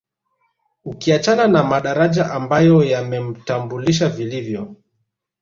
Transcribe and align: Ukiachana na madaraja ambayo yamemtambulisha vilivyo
Ukiachana 0.83 1.47
na 1.47 1.63
madaraja 1.63 2.31
ambayo 2.31 2.83
yamemtambulisha 2.83 4.09
vilivyo 4.09 4.75